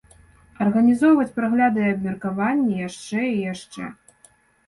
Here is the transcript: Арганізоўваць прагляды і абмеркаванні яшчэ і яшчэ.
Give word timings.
Арганізоўваць 0.63 1.33
прагляды 1.35 1.81
і 1.83 1.91
абмеркаванні 1.95 2.79
яшчэ 2.87 3.19
і 3.35 3.47
яшчэ. 3.53 3.83